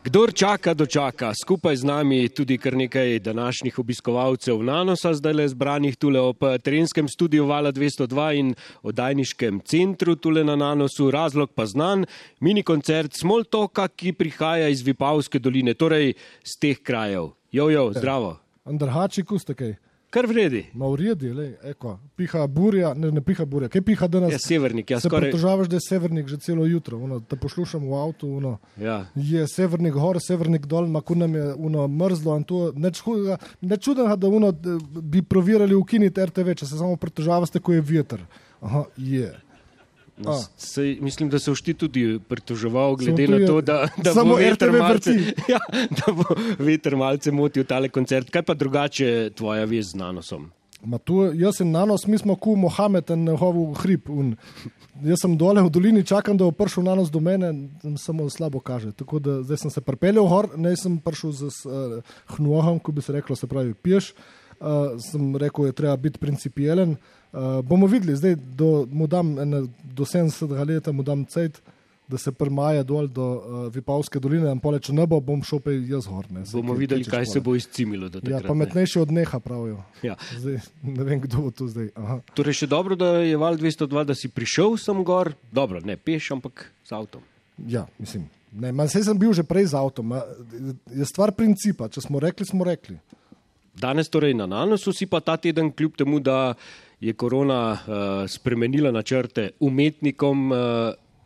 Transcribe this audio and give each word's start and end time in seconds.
Kdor 0.00 0.32
čaka, 0.32 0.72
dočaka. 0.74 1.34
Skupaj 1.36 1.76
z 1.76 1.84
nami 1.84 2.28
tudi 2.32 2.56
kar 2.58 2.72
nekaj 2.72 3.18
današnjih 3.20 3.78
obiskovalcev 3.78 4.62
Nanosa, 4.64 5.12
zdaj 5.14 5.32
le 5.32 5.48
zbranih 5.48 5.96
tule 5.96 6.20
ob 6.20 6.40
terenskem 6.64 7.08
studiu 7.08 7.44
Vala 7.46 7.68
202 7.72 8.30
in 8.38 8.54
oddajniškem 8.82 9.60
centru 9.60 10.16
tule 10.16 10.44
na 10.44 10.56
Nanosu. 10.56 11.10
Razlog 11.10 11.52
pa 11.52 11.66
znan, 11.66 12.06
mini 12.40 12.62
koncert 12.62 13.12
Smoltoka, 13.12 13.88
ki 13.88 14.12
prihaja 14.12 14.72
iz 14.72 14.80
Vipavske 14.80 15.38
doline, 15.38 15.74
torej 15.74 16.14
z 16.44 16.56
teh 16.56 16.80
krajev. 16.80 17.34
Jojo, 17.52 17.92
zdravo. 17.92 18.38
Andrahači 18.64 19.22
kustekaj. 19.22 19.76
Kar 20.10 20.26
vredi. 20.26 20.64
Ma 20.74 20.88
uredi, 20.90 21.28
le, 21.30 21.44
eko, 21.70 21.92
piha 22.18 22.46
burja, 22.50 22.94
ne, 22.98 23.12
ne 23.14 23.20
piha 23.22 23.44
burja, 23.46 23.68
kaj 23.70 23.82
piha 23.86 24.08
danes? 24.10 24.32
Ja, 24.34 24.38
severnik, 24.42 24.90
ja, 24.90 24.98
se 25.00 25.06
skoraj. 25.08 25.28
pritožavaš, 25.30 25.68
da 25.70 25.76
je 25.78 25.84
severnik 25.86 26.26
že 26.26 26.38
celo 26.42 26.66
jutro, 26.66 26.98
ono, 26.98 27.20
te 27.20 27.36
poslušam 27.38 27.84
v 27.86 27.94
avtu, 27.94 28.30
ono, 28.40 28.56
Ja. 28.80 29.06
je 29.14 29.46
severnik 29.48 29.94
gor, 29.94 30.18
severnik 30.20 30.66
dol, 30.66 30.88
maku 30.90 31.14
nam 31.14 31.34
je 31.34 31.44
ono, 31.54 31.86
mrzlo 31.88 32.36
in 32.36 32.44
to, 32.44 32.72
neč 32.74 32.98
hudega, 33.06 33.36
ne 33.60 33.76
čudenega, 33.76 34.16
da 34.16 34.28
ono, 34.28 34.50
bi 35.00 35.22
provirali 35.22 35.74
ukiniti 35.78 36.24
RTV, 36.26 36.56
če 36.58 36.66
se 36.66 36.78
samo 36.78 36.96
pritožavaste, 36.96 37.60
ko 37.62 37.72
je 37.72 37.80
veter. 37.80 38.26
Aha, 38.60 38.84
je. 38.96 39.30
No, 40.24 40.36
sej, 40.56 40.98
mislim, 41.00 41.30
da 41.30 41.38
se 41.38 41.52
všti 41.54 41.74
tudi 41.74 42.20
pritoževal, 42.28 42.96
glede 42.96 43.28
na 43.28 43.46
to, 43.46 43.60
da, 43.60 43.88
da 43.96 44.14
bo 44.24 44.36
veter 44.36 44.72
malce, 44.72 45.14
ja, 45.52 45.60
da 45.72 46.12
bo 46.12 46.24
veter 46.58 46.96
malce 46.96 47.32
motil 47.32 47.64
tale 47.64 47.88
koncert. 47.88 48.30
Kaj 48.30 48.42
pa 48.42 48.54
drugače 48.54 49.30
tvoja 49.36 49.64
vez 49.64 49.94
z 49.94 50.00
Nanosom? 50.00 50.50
Ma 50.84 50.98
tu, 50.98 51.22
jaz 51.36 51.60
sem 51.60 51.68
nanos, 51.70 52.06
mi 52.08 52.18
smo 52.18 52.36
ku 52.40 52.54
Mohamed 52.56 53.10
in 53.12 53.24
njegov 53.28 53.58
hrib. 53.82 54.08
Un. 54.08 54.34
Jaz 55.04 55.22
sem 55.24 55.36
dole 55.40 55.62
v 55.64 55.72
dolini, 55.72 56.04
čakam, 56.04 56.36
da 56.40 56.48
bo 56.48 56.56
prišel 56.56 56.84
nanos 56.84 57.12
do 57.12 57.20
mene, 57.20 57.52
in 57.84 57.96
samo 58.00 58.28
slabo 58.32 58.60
kaže. 58.60 58.92
Tako 58.96 59.20
da 59.20 59.38
zdaj 59.44 59.64
sem 59.64 59.72
se 59.72 59.80
pripeljal 59.84 60.28
gor, 60.28 60.50
ne 60.56 60.72
sem 60.76 60.98
prišel 61.00 61.32
z 61.36 61.52
uh, 61.68 62.16
hnuahom, 62.36 62.80
ko 62.80 62.92
bi 62.92 63.04
se 63.04 63.12
reklo, 63.12 63.36
se 63.36 63.48
pravi, 63.48 63.74
piješ. 63.74 64.12
Uh, 64.60 64.96
sem 65.00 65.36
rekel, 65.40 65.68
je 65.68 65.76
treba 65.76 65.96
biti 65.96 66.20
principialen. 66.20 66.96
Uh, 66.96 67.19
bomo 67.62 67.86
videli, 67.86 68.16
zdaj 68.16 68.34
do, 68.56 68.70
dam 69.06 69.38
ene, 69.38 69.64
do 69.84 70.04
70 70.04 70.50
let, 70.66 70.86
mu 70.88 71.02
dam 71.02 71.24
cajt, 71.24 71.60
da 72.10 72.18
se 72.18 72.32
prmaja 72.32 72.82
dol 72.82 73.06
do 73.06 73.22
uh, 73.22 73.40
Vipavske 73.70 74.18
doline 74.18 74.50
in 74.50 74.58
pole, 74.58 74.80
če 74.80 74.90
ne 74.90 75.04
bo, 75.06 75.20
bom 75.20 75.44
šel 75.46 75.60
pa 75.62 75.70
jaz 75.70 76.08
gor. 76.10 76.26
Ne, 76.28 76.42
Saj, 76.42 76.56
Bomo 76.58 76.74
kaj- 76.74 76.80
videli, 76.80 77.04
kaj 77.06 77.22
češ 77.22 77.32
se 77.32 77.40
bo 77.40 77.54
izcimilo 77.54 78.06
Ja, 78.06 78.10
takrat. 78.10 78.42
ne. 78.42 78.48
pametnejši 78.48 78.98
od 78.98 79.12
neha, 79.12 79.38
pravijo. 79.38 79.78
Ja. 80.02 80.16
Zdaj, 80.34 80.58
ne 80.82 81.04
vem, 81.04 81.20
kdo 81.20 81.38
bo 81.38 81.50
tu 81.54 81.68
zdaj. 81.70 81.92
Aha. 81.94 82.18
Torej, 82.34 82.52
še 82.54 82.66
dobro, 82.66 82.98
da 82.98 83.22
je 83.22 83.36
val 83.36 83.54
202, 83.54 84.02
da 84.04 84.14
si 84.14 84.26
prišel 84.26 84.74
sem 84.76 85.04
gor, 85.04 85.30
dobro, 85.52 85.78
ne 85.80 85.94
peš, 85.94 86.32
ampak 86.32 86.66
z 86.82 86.92
avtom. 86.92 87.22
Ja, 87.62 87.86
mislim. 87.94 88.26
Ne, 88.50 88.72
ma, 88.72 88.88
saj 88.90 89.06
sem 89.06 89.14
bil 89.14 89.30
že 89.30 89.46
prej 89.46 89.70
z 89.70 89.78
avtom. 89.78 90.10
Je 90.90 91.06
stvar 91.06 91.30
principa. 91.30 91.86
Če 91.86 92.02
smo 92.02 92.18
rekli, 92.18 92.42
smo 92.42 92.66
rekli. 92.66 92.98
Danes 93.78 94.10
torej 94.10 94.34
na 94.34 94.50
Nanosu 94.50 94.90
si 94.90 95.06
pa 95.06 95.22
ta 95.22 95.38
teden, 95.38 95.70
kljub 95.70 95.94
temu, 95.94 96.18
da 96.18 96.58
je 97.00 97.12
korona 97.12 97.72
uh, 97.72 98.28
spremenila 98.28 98.90
načrte 98.92 99.50
umetnikom, 99.60 100.52
uh, 100.52 100.58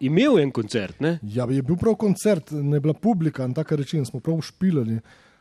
imel 0.00 0.38
en 0.38 0.50
koncert. 0.50 1.00
Ne? 1.00 1.18
Ja, 1.22 1.46
je 1.50 1.62
bil 1.62 1.76
prav 1.76 1.96
koncert, 1.98 2.50
ne 2.50 2.80
bila 2.80 2.94
publika 2.94 3.48
tako 3.54 3.76
reči, 3.82 3.98
in 3.98 4.06
smo 4.06 4.20
prav 4.20 4.40
špilali. 4.42 5.00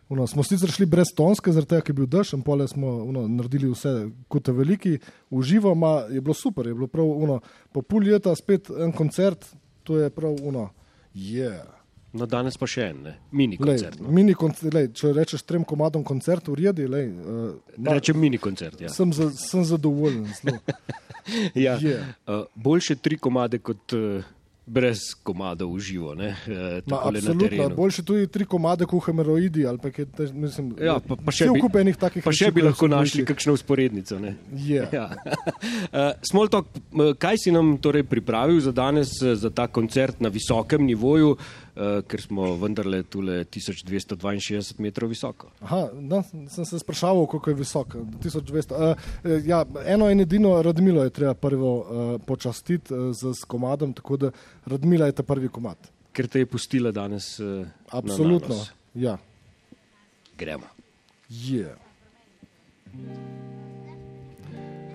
Uno, 0.09 0.27
smo 0.27 0.43
sicer 0.43 0.69
šli 0.69 0.85
brez 0.85 1.13
tonske, 1.15 1.51
zaradi 1.53 1.69
tega, 1.69 1.85
ker 1.85 1.93
je 1.93 1.99
bil 2.01 2.09
dež, 2.11 2.33
in 2.35 2.41
pole 2.45 2.67
smo 2.67 2.89
uno, 3.07 3.27
naredili 3.27 3.71
vse 3.71 3.93
kot 4.27 4.49
veliki, 4.53 4.97
uživo, 5.31 5.75
ma 5.75 6.03
je 6.11 6.21
bilo 6.21 6.35
super, 6.37 6.67
je 6.67 6.73
bilo 6.73 6.89
prav 6.91 7.07
uno, 7.07 7.39
po 7.71 7.81
pol 7.81 8.09
leta 8.09 8.35
spet 8.35 8.69
en 8.73 8.91
koncert, 8.91 9.47
to 9.83 9.97
je 10.01 10.09
prav 10.13 10.35
uno. 10.43 10.69
Yeah. 11.15 11.82
No, 12.13 12.27
danes 12.29 12.59
pa 12.61 12.67
še 12.69 12.91
en, 12.91 12.99
ne? 13.07 13.13
mini 13.33 13.57
Lej, 13.57 13.79
koncert. 13.79 14.01
No. 14.03 14.11
mini 14.13 14.35
koncert, 14.37 14.69
lej, 14.75 14.91
če 14.99 15.13
rečeš 15.17 15.41
trem 15.49 15.63
komadom 15.65 16.03
koncert, 16.05 16.51
uredi, 16.53 16.85
lej, 16.85 17.09
uh, 17.09 17.47
ma, 17.77 17.95
Rečem 17.97 18.19
mini 18.21 18.37
koncert. 18.41 18.81
Ja. 18.81 18.91
sem, 18.93 19.13
za, 19.15 19.31
sem 19.33 19.65
zadovoljen. 19.67 20.29
Ja. 21.55 21.77
Je. 21.79 21.95
Uh, 22.27 22.41
boljše 22.59 22.97
tri 22.99 23.15
komade 23.15 23.61
kot 23.63 23.93
uh, 23.95 24.25
brez 24.65 25.11
komadov 25.23 25.75
v 25.75 25.79
živo. 25.83 26.15
Ne? 26.15 26.31
Uh, 26.47 26.79
Ma, 26.87 27.03
absolutno, 27.03 27.69
boljše 27.75 28.03
tudi 28.03 28.27
tri 28.31 28.45
komade 28.47 28.87
kot 28.87 29.03
hemeroidi 29.05 29.65
kaj, 29.67 30.05
te, 30.15 30.27
mislim, 30.31 30.71
Ja, 30.79 30.99
pa, 31.03 31.17
pa 31.19 31.31
še 31.35 31.49
bi, 31.51 31.59
enih 31.83 31.99
takih 31.99 32.23
pa 32.23 32.31
še 32.31 32.51
bi 32.55 32.63
ko 32.63 32.67
lahko 32.71 32.87
našli 32.87 33.25
kakšno 33.27 33.57
usporednico. 33.59 34.19
Je. 34.55 34.87
Ja. 34.93 35.09
Uh, 35.09 36.13
Smoltok, 36.23 36.67
kaj 37.19 37.39
si 37.41 37.51
nam 37.51 37.75
torej 37.81 38.05
pripravil 38.07 38.59
za 38.61 38.71
danes, 38.75 39.15
eh, 39.23 39.33
za 39.39 39.49
ta 39.49 39.65
koncert 39.67 40.21
na 40.21 40.29
visokem 40.29 40.83
nivoju, 40.85 41.33
uh, 41.33 41.72
ker 42.07 42.21
smo 42.21 42.51
vendarle 42.61 43.01
tule 43.03 43.43
1262 43.45 44.79
metrov 44.79 45.09
visoko? 45.09 45.49
Aha, 45.65 45.87
no, 45.97 46.21
sem 46.49 46.65
se 46.65 46.79
spraševal, 46.79 47.25
kako 47.31 47.49
je 47.49 47.55
visok. 47.57 47.95
1200. 48.23 48.77
Uh, 48.77 49.45
ja, 49.45 49.63
eno 49.85 50.09
in 50.09 50.21
edino 50.21 50.61
Radmilo 50.61 51.03
je 51.03 51.09
treba 51.09 51.33
prvo 51.33 51.73
uh, 51.79 52.21
počastiti 52.25 52.93
uh, 52.93 53.09
z, 53.11 53.33
z 53.33 53.49
komadom, 53.49 53.93
tako 53.93 54.17
da 54.17 54.31
Radmila 54.65 55.09
je 55.09 55.17
ta 55.17 55.23
prvi 55.23 55.49
komad. 55.49 55.77
Ker 56.13 56.27
te 56.29 56.43
je 56.43 56.45
pustila 56.45 56.91
danes. 56.91 57.39
Uh, 57.39 57.65
Absolutno. 57.89 58.59
Ja. 58.93 59.17
Gremo. 60.37 60.69
Je. 61.29 61.73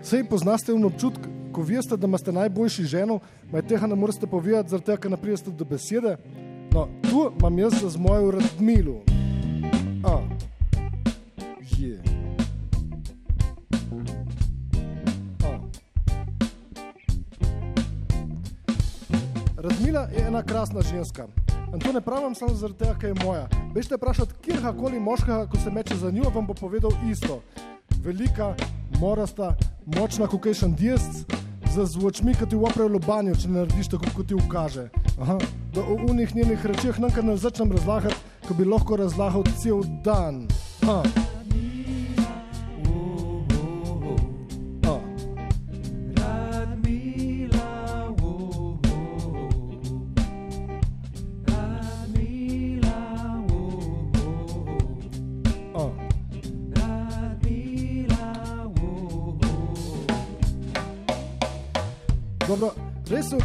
Sej 0.03 0.25
poznate 0.31 0.73
un 0.73 0.87
občutek, 0.87 1.27
ko 1.53 1.63
veste, 1.67 1.97
da 1.97 2.07
imate 2.07 2.33
najboljši 2.33 2.85
ženo, 2.85 3.19
maj 3.53 3.67
tega 3.67 3.87
ne 3.87 3.97
morete 3.99 4.27
povedati, 4.31 4.71
zaradi 4.71 4.87
tega, 4.87 5.01
ker 5.03 5.11
ne 5.11 5.19
prijete 5.19 5.51
do 5.51 5.67
besede. 5.67 6.17
Tu 7.19 7.33
imam 7.39 7.59
jaz 7.59 7.73
z 7.83 7.97
mojo 7.97 8.31
Radmilu. 8.31 9.01
A. 10.05 10.19
Je. 11.79 12.03
A. 15.45 15.59
Radmila 19.57 20.01
je 20.01 20.27
ena 20.27 20.43
krasna 20.43 20.81
ženska. 20.81 21.27
In 21.75 21.81
to 21.81 21.93
ne 21.93 22.01
pravim 22.01 22.35
samo 22.35 22.55
zaradi 22.55 22.79
tega, 22.79 22.95
ker 22.95 23.09
je 23.09 23.25
moja. 23.25 23.49
Bežite 23.75 23.97
vprašati 23.97 24.35
kjerkoli 24.43 25.01
moškega, 25.01 25.47
ko 25.47 25.59
se 25.59 25.71
meče 25.71 25.97
za 25.97 26.11
njo, 26.11 26.31
vam 26.35 26.47
bo 26.47 26.55
povedal 26.55 26.91
isto. 27.11 27.43
Velika, 28.05 28.55
morasta, 29.01 29.57
močna, 29.87 30.27
kot 30.27 30.47
je 30.47 30.55
še 30.55 30.69
diest, 30.69 31.27
z 31.75 31.85
zvočmi, 31.85 32.35
ki 32.35 32.47
ti 32.47 32.57
upravijo 32.57 32.93
lobanjo, 32.95 33.35
če 33.35 33.49
ne 33.49 33.65
narediš 33.65 33.89
tako, 33.89 34.15
kot 34.15 34.31
ti 34.31 34.39
ukaže. 34.39 34.89
Aha. 35.21 35.39
Da 35.75 35.81
o 35.81 35.97
unih 36.11 36.37
njenih 36.37 36.67
rečeh 36.67 36.99
nam 36.99 37.11
kar 37.11 37.25
ne 37.25 37.37
začnem 37.37 37.73
razlagati, 37.73 38.15
ko 38.49 38.55
bi 38.55 38.65
lahko 38.65 38.97
razlagal 38.97 39.45
cel 39.63 39.83
dan. 40.05 40.47
Ha. 40.87 41.03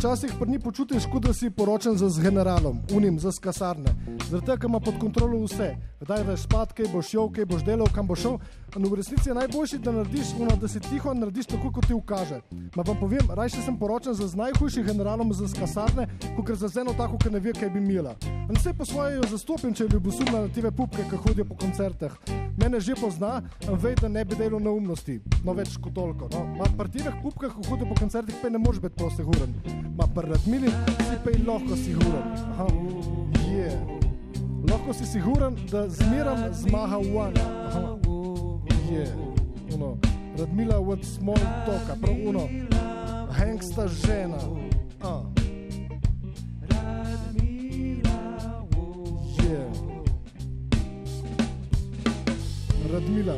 Včasih 0.04 0.32
pa 0.40 0.46
ni 0.46 0.60
počutiš, 0.60 1.06
kot 1.12 1.24
da 1.24 1.34
si 1.34 1.50
poročen 1.50 1.96
z 1.96 2.22
generalom, 2.22 2.82
unim 2.92 3.20
za 3.20 3.32
skasarne. 3.32 3.96
Zaradi 4.30 4.46
tega 4.46 4.68
ima 4.68 4.80
pod 4.80 5.00
kontrolo 5.00 5.40
vse. 5.46 5.76
Kdaj 6.02 6.24
daš 6.28 6.44
spat, 6.44 6.74
kaj 6.76 6.90
boš 6.92 7.08
šel, 7.08 7.30
kaj 7.32 7.46
boš 7.46 7.64
delal, 7.64 7.88
kam 7.96 8.08
boš 8.08 8.20
šel. 8.26 8.36
In 8.76 8.90
v 8.92 9.00
resnici 9.00 9.30
je 9.30 9.36
najboljši, 9.36 9.80
da 9.80 9.96
narediš 9.96 10.36
uno, 10.40 10.58
da 10.60 10.68
si 10.68 10.84
tiho 10.84 11.14
in 11.14 11.24
narediš 11.24 11.54
tako, 11.56 11.72
kot 11.72 11.88
ti 11.88 11.96
ukaže. 11.96 12.42
Ma 12.76 12.84
vam 12.84 13.00
povem, 13.00 13.32
rajši 13.32 13.64
sem 13.64 13.80
poročen 13.80 14.14
z 14.14 14.36
najhujšim 14.36 14.92
generalom 14.92 15.34
za 15.34 15.48
skasarne, 15.48 16.10
kot 16.36 16.52
za 16.52 16.82
eno 16.82 16.92
tako, 16.98 17.18
ki 17.18 17.32
ne 17.32 17.40
ve, 17.40 17.56
kaj 17.56 17.70
bi 17.70 17.80
imela. 17.80 18.18
In 18.50 18.56
vse 18.56 18.74
po 18.74 18.86
svoje 18.86 19.22
zastopim, 19.32 19.74
če 19.74 19.88
ljubosumna 19.88 20.42
na 20.44 20.50
TV 20.52 20.72
pupke, 20.76 21.06
ki 21.10 21.20
hodijo 21.24 21.46
po 21.48 21.56
koncertih. 21.56 22.12
Mene 22.60 22.80
že 22.84 22.96
pozna 23.00 23.42
in 23.64 23.78
ve, 23.80 23.94
da 23.96 24.10
ne 24.12 24.26
bi 24.26 24.36
delal 24.36 24.60
neumnosti, 24.60 25.22
no 25.46 25.56
več 25.56 25.78
kot 25.80 25.96
toliko. 25.96 26.28
No. 26.34 26.44
Ma 26.60 26.68
pri 26.78 26.92
teh 26.92 27.16
pupkah, 27.24 27.54
ko 27.56 27.64
hodijo 27.70 27.88
po 27.94 28.00
koncertih, 28.02 28.36
pa 28.42 28.52
ne 28.52 28.60
moreš 28.60 28.82
biti 28.84 29.00
prosti 29.00 29.24
huren. 29.24 29.56
Ma 29.96 30.08
pri 30.08 30.34
radmili 30.34 30.72
si 31.00 31.20
pa 31.24 31.32
je 31.32 31.44
lahko 31.48 31.78
si 31.80 31.94
huren. 31.96 32.26
Aha, 32.54 32.68
je. 33.48 33.72
Lahko 34.68 34.94
si 34.94 35.08
siguren, 35.08 35.56
da 35.72 35.88
zmeram 35.90 36.44
zmaga 36.54 37.00
one. 37.00 37.48
Aha, 37.70 37.96
je. 38.92 39.08
Radmila 40.40 40.80
od 40.80 41.06
small 41.06 41.40
toka, 41.66 41.96
prav 42.02 42.16
uno. 42.28 42.48
Hengsta 43.40 43.88
žena. 43.88 44.40
A. 45.02 45.43
Radmila. 53.04 53.34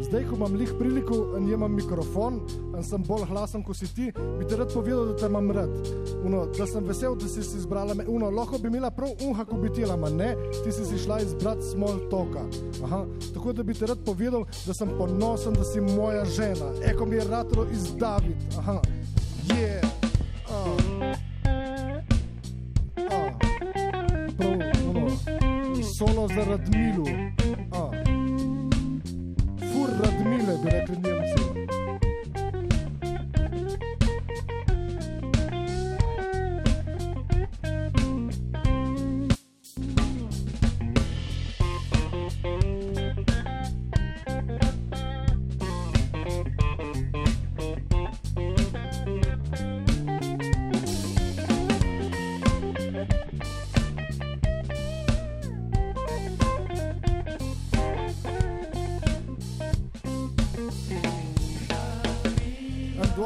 Zdaj, 0.00 0.24
ko 0.24 0.36
imam 0.36 0.54
lih 0.54 0.72
priliko 0.78 1.14
in 1.38 1.52
imam 1.52 1.74
mikrofon 1.74 2.40
in 2.76 2.84
sem 2.84 3.02
bolj 3.02 3.26
glasen 3.28 3.62
kot 3.62 3.76
si 3.76 3.86
ti, 3.94 4.12
bi 4.38 4.46
ti 4.48 4.56
rad 4.56 4.72
povedal, 4.72 5.06
da 5.06 5.16
te 5.16 5.26
imam 5.26 5.50
rad. 5.50 5.70
Uno, 6.24 6.46
da 6.58 6.66
sem 6.66 6.84
vesel, 6.84 7.16
da 7.16 7.28
si 7.28 7.42
si 7.42 7.58
izbrala 7.58 7.94
me. 7.94 8.04
Uno, 8.08 8.30
lahko 8.30 8.58
bi 8.58 8.68
imela 8.68 8.90
prav 8.90 9.10
uha, 9.28 9.44
ko 9.44 9.56
bi 9.56 9.72
tela, 9.72 9.96
ma 9.96 10.08
ne, 10.08 10.34
ti 10.64 10.72
si 10.72 10.84
si 10.84 10.98
šla 10.98 11.20
izbrati 11.20 11.62
small 11.62 12.00
toka. 12.10 12.40
Aha, 12.84 13.04
tako 13.34 13.52
da 13.52 13.62
bi 13.62 13.74
ti 13.74 13.86
rad 13.86 13.98
povedal, 14.06 14.46
da 14.66 14.74
sem 14.74 14.88
ponosen, 14.98 15.54
da 15.54 15.64
si 15.64 15.80
moja 15.80 16.24
žena. 16.24 16.72
Eko 16.84 17.06
mi 17.06 17.16
je 17.16 17.28
ratro 17.28 17.66
iz 17.72 17.92
David. 17.96 18.36
Aha, 18.58 18.80
je. 19.52 19.60
Yeah. 19.60 19.86
Uh. 20.48 21.12
Uh. 22.96 23.32
Prav, 24.38 24.58
uno, 24.88 25.10
solo 25.98 26.28
za 26.28 26.44
Radmilu. 26.50 27.31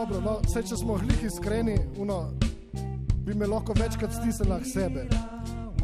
Dobro, 0.08 0.20
no, 0.20 0.38
vse, 0.44 0.62
če 0.62 0.76
smo 0.76 0.96
glih 0.98 1.22
iskreni, 1.26 1.76
uno, 1.98 2.30
bi 3.26 3.34
me 3.34 3.46
lahko 3.46 3.74
večkrat 3.78 4.12
stisnila 4.12 4.58
k 4.60 4.70
sebe. 4.70 5.06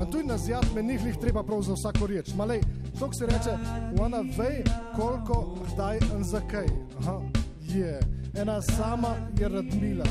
A 0.00 0.06
tu 0.10 0.22
na 0.26 0.38
zjad 0.38 0.66
me 0.74 0.82
ni 0.82 0.98
glih 0.98 1.16
treba 1.20 1.42
prav 1.42 1.62
za 1.62 1.74
vsako 1.74 2.06
reč. 2.06 2.34
Malej, 2.34 2.60
to 2.98 3.12
se 3.12 3.26
reče, 3.26 3.56
ona 4.00 4.22
ve, 4.38 4.64
koliko, 4.96 5.56
kdaj 5.72 5.98
in 6.16 6.24
zakaj. 6.24 6.66
Aha, 6.98 7.20
je. 7.60 8.00
Ena 8.34 8.62
sama 8.62 9.14
je 9.38 9.48
radmila. 9.48 10.06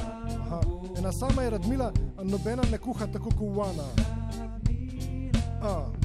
Aha. 0.45 0.61
Ena 0.97 1.11
sama 1.11 1.41
je 1.41 1.49
radmila, 1.49 1.91
a 2.17 2.23
nobena 2.23 2.63
ne 2.71 2.77
kuha 2.77 3.07
tako 3.07 3.29
kot 3.29 3.57
ona. 3.57 3.87
A. 5.61 6.00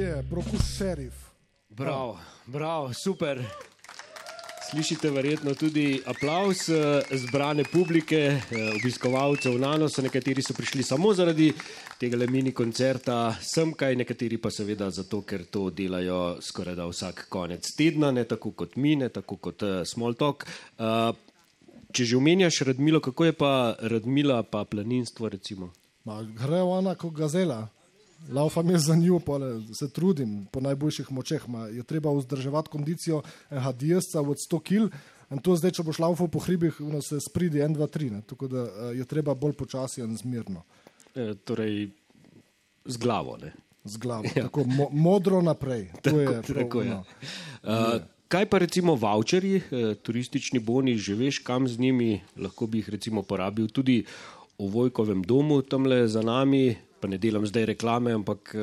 Je, 0.00 0.22
broku 0.22 0.56
šerif. 0.78 1.12
Bravo, 1.68 2.18
bravo, 2.46 2.94
super. 2.94 3.42
Slišite 4.70 5.10
verjetno 5.10 5.54
tudi 5.54 6.00
aplaus 6.06 6.68
eh, 6.68 7.02
zbrane 7.12 7.64
publike, 7.72 8.16
eh, 8.16 8.70
obiskovalcev 8.80 9.58
Nanosa, 9.60 10.02
nekateri 10.02 10.42
so 10.42 10.54
prišli 10.56 10.82
samo 10.82 11.12
zaradi 11.12 11.52
tega 12.00 12.16
mini 12.30 12.52
koncerta, 12.52 13.34
sem 13.42 13.74
kaj, 13.76 13.96
nekateri 14.00 14.38
pa 14.40 14.50
seveda 14.50 14.88
zato, 14.90 15.20
ker 15.20 15.44
to 15.44 15.66
delajo 15.70 16.38
skoraj 16.40 16.78
da 16.78 16.86
vsak 16.88 17.26
konec 17.28 17.68
tedna, 17.76 18.10
ne 18.10 18.24
tako 18.24 18.54
kot 18.56 18.76
mi, 18.76 18.94
ne 18.96 19.08
tako 19.08 19.36
kot 19.36 19.64
Smoltok. 19.84 20.46
Uh, 20.78 21.12
če 21.92 22.04
že 22.04 22.16
omenjaš 22.16 22.62
Radmilo, 22.70 23.02
kako 23.04 23.28
je 23.28 23.36
pa 23.36 23.76
Radmila 23.82 24.40
pa 24.48 24.64
planinstvo 24.64 25.28
recimo? 25.28 25.68
Ma, 26.08 26.22
gre 26.24 26.62
ona 26.64 26.94
kot 26.94 27.12
gazela. 27.12 27.66
Laufam 28.28 28.70
je 28.70 28.78
za 28.78 28.94
njo, 28.94 29.18
pole, 29.18 29.62
se 29.74 29.90
trudim 29.90 30.46
po 30.52 30.60
najboljših 30.60 31.12
močeh. 31.12 31.48
Ma, 31.48 31.66
je 31.66 31.82
treba 31.82 32.12
vzdrževati 32.12 32.68
kondicijo 32.68 33.22
enega 33.50 33.72
diesca 33.72 34.20
od 34.20 34.36
100 34.50 34.60
kg. 34.62 34.94
In 35.30 35.38
to 35.38 35.54
zdaj, 35.56 35.70
če 35.78 35.82
boš 35.86 35.98
laufal 36.02 36.28
po 36.28 36.38
hribih, 36.42 36.80
ono 36.80 37.02
se 37.02 37.20
spridi 37.22 37.62
1, 37.62 37.76
2, 37.78 37.86
3. 37.86 38.10
Ne? 38.10 38.22
Tako 38.26 38.48
da 38.50 38.64
eh, 38.66 38.94
je 38.98 39.04
treba 39.04 39.34
bolj 39.34 39.52
počasi 39.52 40.02
in 40.02 40.16
zmirno. 40.16 40.62
E, 41.14 41.34
torej, 41.44 41.90
z 42.84 42.96
glavo. 42.98 43.36
Ne? 43.38 43.52
Z 43.84 43.96
glavo. 43.96 44.24
Ja. 44.36 44.48
Tako 44.50 44.64
mo 44.64 44.88
modro 44.92 45.42
naprej. 45.42 45.88
To 46.02 46.10
Tako, 46.10 46.18
je 46.18 46.26
prav, 46.26 46.64
tako 46.64 46.82
je. 46.82 46.90
ono. 46.92 47.04
Uh, 47.62 48.02
kaj 48.28 48.46
pa 48.46 48.58
recimo 48.58 48.94
voucherji, 48.94 49.62
eh, 49.70 49.94
turistični 50.02 50.58
boni, 50.58 50.98
že 50.98 51.14
veš, 51.14 51.38
kam 51.38 51.68
z 51.68 51.78
njimi, 51.78 52.20
lahko 52.36 52.66
bi 52.66 52.78
jih 52.78 52.88
recimo 52.88 53.22
porabil 53.22 53.68
tudi 53.68 54.04
v 54.58 54.68
Vojkovem 54.68 55.22
domu, 55.22 55.62
tam 55.62 55.86
le 55.86 56.08
za 56.08 56.22
nami. 56.22 56.76
Pa 57.00 57.08
ne 57.08 57.18
delam 57.18 57.46
zdaj 57.46 57.64
reklame, 57.72 58.12
ampak 58.12 58.52
uh, 58.54 58.60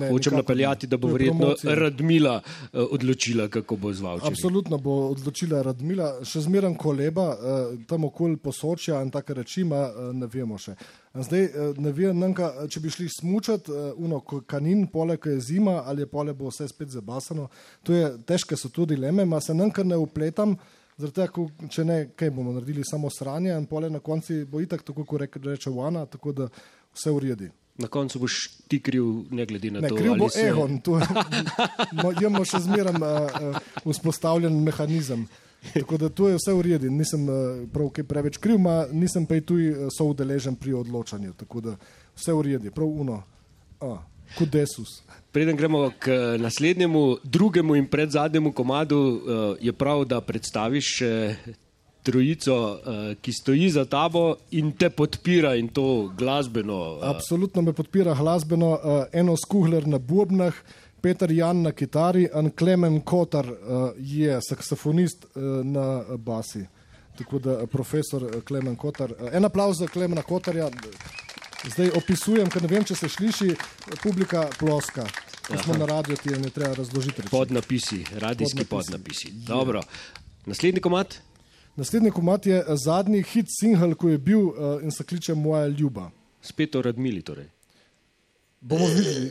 Ne, 0.00 0.10
hočem 0.10 0.34
napeljati, 0.36 0.86
ne. 0.86 0.90
da 0.90 0.96
bo 0.96 1.08
verjetno. 1.08 1.54
Radmila 1.64 2.34
uh, 2.42 2.84
odločila, 2.90 3.48
kako 3.48 3.76
bo 3.76 3.92
z 3.92 4.00
voucherji. 4.04 4.28
Absolutno 4.28 4.78
bo 4.78 5.08
odločila 5.10 5.62
Radmila, 5.62 6.10
še 6.24 6.44
zmeraj 6.44 6.76
koleba, 6.76 7.28
eh, 7.32 7.84
tam 7.88 8.04
okoli 8.04 8.36
posočja 8.36 9.02
in 9.02 9.10
take 9.10 9.34
reči, 9.34 9.60
ima, 9.60 9.86
eh, 9.88 10.12
ne 10.12 10.26
vemo 10.26 10.58
še. 10.58 10.74
In 11.14 11.22
Zdaj 11.22 11.44
eh, 11.44 11.52
ne 11.78 11.92
vem, 11.92 12.18
nanka, 12.18 12.50
če 12.68 12.80
bi 12.80 12.90
šli 12.90 13.08
smučati, 13.08 13.72
eh, 13.72 13.92
uno, 13.96 14.20
kanin, 14.46 14.86
pole, 14.86 15.16
ko 15.16 15.30
je 15.30 15.40
zima, 15.40 15.82
ali 15.86 16.02
je 16.02 16.06
pole 16.06 16.34
bo 16.34 16.48
vse 16.48 16.68
spet 16.68 16.88
zabasano. 16.90 17.48
To 17.82 17.92
je, 17.92 18.10
težke 18.26 18.56
so 18.56 18.68
tu 18.68 18.84
dileme, 18.86 19.24
ma 19.24 19.40
se 19.40 19.54
nanka 19.54 19.82
ne 19.82 19.96
upletam, 19.96 20.56
zaradi 20.98 21.14
tega, 21.14 21.32
ko- 21.32 21.48
če 21.70 21.84
ne, 21.84 21.98
kaj 22.16 22.30
bomo 22.30 22.52
naredili, 22.52 22.84
samo 22.84 23.08
sranje 23.10 23.54
in 23.54 23.66
pole 23.66 23.90
na 23.90 23.98
konci 24.00 24.44
bo 24.44 24.60
itak, 24.60 24.82
tako 24.82 25.04
kot 25.04 25.20
reče 25.36 25.70
Vana, 25.70 26.06
tako 26.06 26.32
da 26.32 26.48
vse 26.94 27.10
uredi. 27.10 27.50
Na 27.78 27.86
koncu 27.86 28.18
boš 28.18 28.36
ti 28.68 28.80
kriv, 28.82 29.04
ne 29.30 29.44
glede 29.46 29.70
na 29.70 29.80
Ne, 29.80 29.88
to, 29.88 29.96
kriv 29.96 30.16
bo 30.18 30.26
ali 30.26 30.34
se 30.34 30.48
Egon, 30.48 30.80
tu 30.82 30.96
mo- 32.02 32.14
imamo 32.20 32.42
še 32.44 32.58
zmeraj 32.64 32.96
uh, 32.98 33.04
uh, 33.54 33.92
vzpostavljen 33.92 34.56
mehanizem. 34.62 35.28
Tako 35.74 35.96
da 35.98 36.08
tu 36.08 36.26
je 36.26 36.36
vse 36.38 36.52
v 36.54 36.64
redu, 36.66 36.90
nisem 36.90 37.28
uh, 37.30 37.36
prav 37.72 37.90
kaj 37.94 38.04
preveč 38.04 38.36
kriv, 38.42 38.58
ma 38.58 38.86
nisem 38.90 39.26
pa 39.26 39.38
tudi 39.40 39.70
uh, 39.70 39.86
soudeležen 39.94 40.58
pri 40.58 40.74
odločanju. 40.74 41.32
Tako 41.38 41.60
da 41.60 41.76
vse 42.18 42.34
v 42.34 42.42
redu, 42.48 42.74
prav 42.74 42.90
uno, 42.90 43.22
uh, 43.80 43.98
kot 44.34 44.50
desus. 44.50 44.98
Preden 45.30 45.56
gremo 45.56 45.90
k 45.98 46.18
naslednjemu, 46.38 47.18
drugemu 47.22 47.76
in 47.78 47.86
predzadnjemu 47.86 48.52
komadu, 48.52 48.98
uh, 48.98 49.20
je 49.60 49.72
prav, 49.72 50.02
da 50.04 50.18
predstaviš 50.20 50.92
še 50.98 51.12
trojico, 52.08 52.56
uh, 52.56 53.12
ki 53.20 53.32
stoji 53.36 53.68
za 53.76 53.84
tabo 53.84 54.24
in 54.56 54.72
te 54.72 54.88
podpira 54.90 55.54
in 55.60 55.68
to 55.68 55.86
glasbeno. 56.16 56.80
Uh, 56.96 57.06
Absolutno 57.12 57.62
me 57.62 57.72
podpira 57.76 58.14
glasbeno, 58.16 58.72
uh, 58.74 59.04
eno 59.12 59.36
skuhler 59.36 59.86
na 59.86 59.98
bobnah. 59.98 60.54
Peter 61.00 61.30
Jan 61.30 61.60
na 61.62 61.70
kitari 61.70 62.24
in 62.34 62.48
Klemen 62.58 62.96
Kotar 63.06 63.46
uh, 63.46 63.90
je 63.98 64.40
saksofonist 64.42 65.28
uh, 65.36 65.42
na 65.62 65.84
basi. 66.18 66.64
Tako 67.18 67.38
da 67.38 67.66
profesor 67.70 68.24
Klemen 68.44 68.74
Kotar. 68.76 69.12
Uh, 69.14 69.28
en 69.32 69.46
aplauz 69.46 69.78
za 69.78 69.86
Klemena 69.86 70.22
Kotarja. 70.26 70.66
Zdaj 71.68 71.90
opisujem, 71.98 72.50
ker 72.50 72.62
ne 72.62 72.68
vem, 72.70 72.84
če 72.86 72.94
se 72.98 73.08
sliši, 73.10 73.52
publika 74.02 74.48
ploska. 74.58 75.06
Ko 75.48 75.56
smo 75.62 75.78
na 75.78 75.86
radiju, 75.86 76.16
ti 76.22 76.30
je 76.34 76.38
ne 76.38 76.50
treba 76.50 76.74
razložiti. 76.74 77.22
reči. 77.22 77.30
podnapisi, 77.30 78.04
radijski 78.18 78.64
Podnapisi. 78.64 78.90
podnapisi. 78.90 79.32
Dobro. 79.46 79.82
Naslednji 80.46 80.80
komat? 80.80 81.18
Naslednji 81.78 82.10
komat 82.10 82.46
je 82.46 82.58
uh, 82.58 82.74
zadnji 82.74 83.22
hit 83.22 83.46
single, 83.60 83.94
ko 83.94 84.08
je 84.08 84.18
bil 84.18 84.48
uh, 84.48 84.82
in 84.82 84.90
se 84.90 85.04
kliče 85.04 85.34
Moja 85.34 85.66
ljuba. 85.66 86.10
Spet 86.42 86.74
o 86.74 86.82
Radmili. 86.82 87.22
Torej. 87.22 87.46
Bomo 88.60 88.86
videli. 88.86 89.30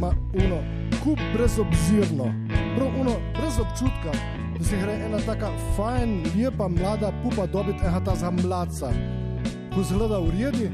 Ma 0.00 0.10
uno, 0.34 0.58
kup 1.04 1.18
brezobzirno, 1.34 2.26
prav 2.76 3.00
uno, 3.00 3.14
brez 3.38 3.58
občutka, 3.60 4.12
da 4.58 4.64
se 4.64 4.76
gre 4.76 4.92
ena 5.06 5.18
taka 5.26 5.52
fajn, 5.76 6.22
lepa, 6.34 6.68
mlada 6.68 7.12
pupa 7.22 7.46
dobiti 7.46 7.78
enega 7.84 8.04
tazga 8.04 8.30
mladca, 8.30 8.90
ko 9.74 9.82
zgleda 9.82 10.18
v 10.18 10.30
redi, 10.30 10.70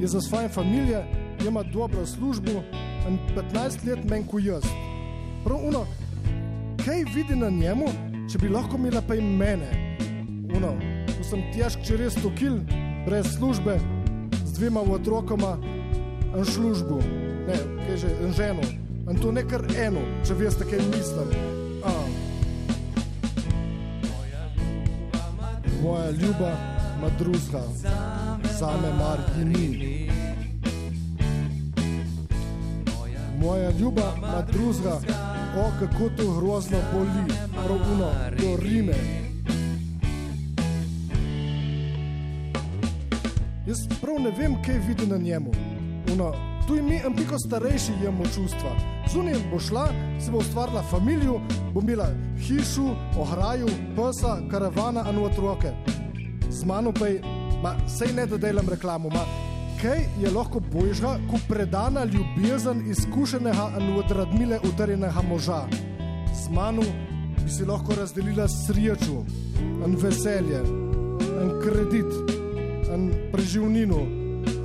je 0.00 0.06
za 0.06 0.20
svoje 0.20 0.48
familije, 0.48 1.04
ima 1.46 1.62
dobro 1.62 2.06
službo 2.06 2.62
in 3.08 3.18
15 3.34 3.86
let 3.86 4.04
menj 4.10 4.26
kot 4.30 4.42
jaz. 4.44 4.64
Prav 5.44 5.60
uno, 5.68 5.84
kaj 6.84 7.04
vidi 7.14 7.36
na 7.36 7.50
njemu, 7.50 7.88
če 8.32 8.38
bi 8.38 8.48
lahko 8.48 8.76
imela 8.76 9.02
pa 9.04 9.16
in 9.18 9.36
mene. 9.36 9.68
Uno, 10.56 10.74
ko 11.10 11.24
sem 11.24 11.42
težk 11.54 11.84
čez 11.84 12.16
100 12.18 12.32
kil, 12.38 12.58
brez 13.06 13.34
službe, 13.36 13.78
z 14.44 14.58
dvema 14.58 14.80
otrokoma 14.80 15.56
in 16.36 16.44
službo, 16.44 17.00
ne, 17.48 17.58
kaj 17.86 17.96
že, 17.96 18.12
in 18.24 18.32
ženo. 18.32 18.64
In 19.10 19.20
to 19.20 19.32
ne 19.32 19.44
kar 19.44 19.64
eno, 19.76 20.00
če 20.24 20.34
veste, 20.38 20.64
kaj 20.64 20.80
mislim. 20.94 21.34
A. 21.84 21.92
Moja 25.82 26.10
ljuba 26.10 26.54
ima 26.96 27.10
drugega, 27.18 27.64
zame 28.58 28.92
mar 28.98 29.20
ni. 29.44 30.13
moja 33.44 33.70
ljuba 33.70 34.14
matruzga, 34.20 35.00
o 35.56 35.70
kako 35.80 36.08
to 36.16 36.40
grozno 36.40 36.78
boli, 36.92 37.34
robuno, 37.68 38.10
do 38.38 38.56
rime. 38.62 38.94
Jaz 43.66 43.78
prav 44.00 44.20
ne 44.20 44.30
vem, 44.38 44.62
kaj 44.62 44.78
vidi 44.78 45.06
na 45.06 45.16
njemu. 45.16 45.50
Uno, 46.12 46.32
tu 46.66 46.74
mi 46.74 46.96
en 46.96 47.16
piko 47.16 47.38
starejši 47.38 47.92
jemo 48.02 48.24
čustva. 48.24 48.70
Zunaj 49.12 49.34
bo 49.52 49.60
šla, 49.60 49.88
si 50.24 50.30
bo 50.30 50.38
ustvarila 50.38 50.82
familijo, 50.82 51.40
bo 51.74 51.80
imela 51.80 52.08
hišo, 52.38 52.96
ohraju, 53.20 53.68
psa, 53.96 54.38
karavana 54.50 55.04
in 55.10 55.24
otroke. 55.24 55.72
Z 56.50 56.64
mano 56.64 56.92
pa 56.92 57.06
je, 57.06 57.22
ma 57.62 57.74
sej 57.88 58.12
ne 58.16 58.26
da 58.26 58.36
delam 58.36 58.68
reklamo, 58.68 59.08
ma 59.08 59.24
kaj 59.84 60.00
je 60.20 60.30
lahko 60.30 60.60
božga, 60.72 61.18
ko 61.30 61.36
predana 61.48 62.04
ljubezen 62.04 62.90
izkušenega 62.90 63.70
anu 63.76 63.98
odradmile 63.98 64.58
udarjenega 64.64 65.22
moža. 65.28 65.66
Z 66.34 66.48
mano 66.50 66.82
bi 67.44 67.50
si 67.50 67.64
lahko 67.64 67.92
razdelila 67.94 68.48
srečo, 68.48 69.24
en 69.84 69.96
veselje, 69.96 70.60
en 71.42 71.50
kredit, 71.62 72.12
en 72.94 73.10
preživnino, 73.32 74.00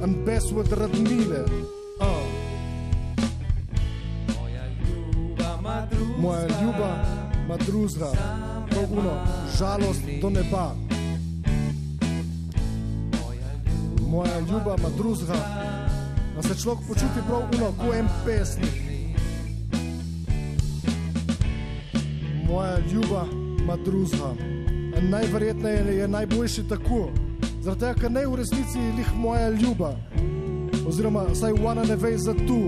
en 0.03 0.15
bes 0.25 0.51
odradmile. 0.55 1.43
Moja 6.19 6.47
ljuba, 6.47 6.91
madruzga, 7.47 8.11
poguno, 8.75 9.23
žalost 9.57 10.01
do 10.21 10.29
neba. 10.29 10.88
Ljuba, 14.49 14.75
madruzga, 14.83 15.33
da 16.35 16.41
se 16.43 16.61
človek 16.61 16.87
počuti 16.87 17.21
prav 17.27 17.41
uno, 17.55 17.73
kot 17.77 17.95
en 17.95 18.07
pesnik. 18.25 18.73
Moja 22.47 22.77
ljuba, 22.93 23.25
madruzga, 23.65 24.33
najverjetneje 25.01 25.97
je 25.97 26.07
najboljši 26.07 26.67
tako, 26.69 27.09
zaradi 27.61 27.79
tega, 27.79 27.93
ker 27.93 28.11
ne 28.11 28.25
v 28.27 28.35
resnici 28.35 28.79
je 28.79 28.93
lih 28.97 29.13
moja 29.15 29.49
ljuba, 29.49 29.93
oziroma 30.87 31.25
saj 31.35 31.51
ona 31.51 31.83
ne 31.83 31.95
ve 31.95 32.17
za 32.17 32.33
tu, 32.33 32.61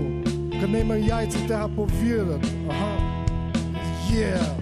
ker 0.60 0.70
ne 0.70 0.80
ima 0.80 0.94
jajca 0.94 1.38
tega 1.38 1.68
povedati. 1.76 2.48
Aha. 2.70 2.92
Yeah. 4.12 4.61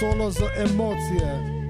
Solo 0.00 0.30
za 0.30 0.46
emocije. 0.56 1.60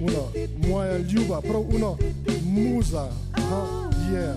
Uno, 0.00 0.28
moja 0.68 0.98
ljuba, 0.98 1.40
prav 1.40 1.60
uno, 1.74 1.96
muza, 2.44 3.08
aha, 3.32 3.66
je. 4.12 4.34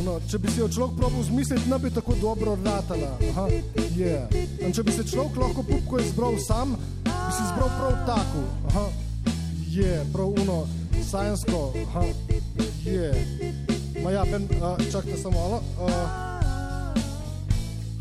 Uno, 0.00 0.20
če 0.30 0.38
bi 0.38 0.50
si 0.50 0.60
jo 0.60 0.68
človek 0.68 0.96
probil 0.96 1.22
zmisliti, 1.22 1.70
ne 1.70 1.78
bi 1.78 1.90
tako 1.90 2.14
dobro 2.20 2.58
ratala. 2.64 3.18
Aha, 3.30 3.48
je. 3.96 4.28
In 4.60 4.72
če 4.72 4.82
bi 4.82 4.92
se 4.92 5.04
človek 5.10 5.36
lahko 5.36 5.62
pupko 5.62 5.98
izbral 5.98 6.38
sam, 6.38 6.76
bi 7.04 7.32
si 7.36 7.42
izbral 7.42 7.70
prav 7.78 8.06
tako. 8.06 8.46
Aha, 8.68 8.88
je, 9.70 10.04
prav 10.12 10.28
uno, 10.28 10.66
sajensko, 11.06 11.72
aha, 11.88 12.04
je. 12.84 13.14
Ma 14.02 14.10
ja, 14.10 14.24
ben, 14.24 14.42
uh, 14.42 14.78
čakajte 14.92 15.18
samo 15.22 15.38
malo. 15.38 15.62
Uh, 15.80 15.90